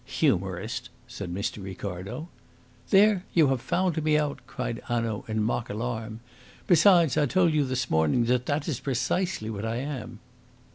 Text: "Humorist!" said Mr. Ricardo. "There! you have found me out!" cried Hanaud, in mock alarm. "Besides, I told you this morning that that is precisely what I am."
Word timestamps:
"Humorist!" 0.07 0.89
said 1.07 1.31
Mr. 1.31 1.63
Ricardo. 1.63 2.27
"There! 2.89 3.23
you 3.35 3.49
have 3.49 3.61
found 3.61 4.03
me 4.03 4.17
out!" 4.17 4.39
cried 4.47 4.81
Hanaud, 4.87 5.25
in 5.27 5.43
mock 5.43 5.69
alarm. 5.69 6.21
"Besides, 6.65 7.17
I 7.17 7.27
told 7.27 7.53
you 7.53 7.63
this 7.65 7.87
morning 7.87 8.23
that 8.25 8.47
that 8.47 8.67
is 8.67 8.79
precisely 8.79 9.51
what 9.51 9.63
I 9.63 9.75
am." 9.75 10.17